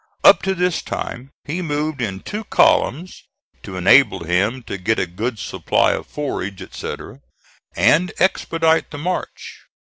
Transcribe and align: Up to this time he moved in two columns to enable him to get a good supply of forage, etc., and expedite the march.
Up 0.23 0.41
to 0.41 0.55
this 0.55 0.81
time 0.81 1.29
he 1.45 1.61
moved 1.61 2.01
in 2.01 2.21
two 2.21 2.43
columns 2.45 3.21
to 3.61 3.77
enable 3.77 4.23
him 4.23 4.63
to 4.63 4.79
get 4.79 4.97
a 4.97 5.05
good 5.05 5.37
supply 5.37 5.91
of 5.91 6.07
forage, 6.07 6.59
etc., 6.59 7.19
and 7.75 8.11
expedite 8.17 8.89
the 8.89 8.97
march. 8.97 9.59